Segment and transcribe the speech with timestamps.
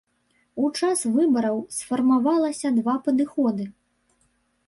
[0.61, 3.63] У час выбараў сфармавалася два падыходы.